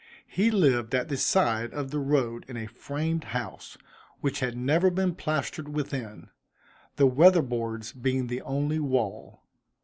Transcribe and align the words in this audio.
He 0.25 0.49
lived 0.49 0.95
at 0.95 1.09
the 1.09 1.15
side, 1.15 1.71
of 1.75 1.91
the 1.91 1.99
road, 1.99 2.43
in 2.47 2.57
a 2.57 2.65
framed 2.65 3.23
house, 3.25 3.77
which 4.19 4.39
had 4.39 4.57
never 4.57 4.89
been 4.89 5.13
plastered 5.13 5.69
within 5.69 6.31
the 6.95 7.05
weather 7.05 7.43
boards 7.43 7.93
being 7.93 8.25
the 8.25 8.41
only 8.41 8.79
wall. 8.79 9.43